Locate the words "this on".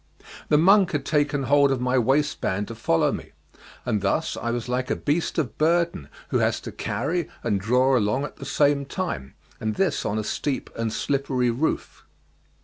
9.75-10.17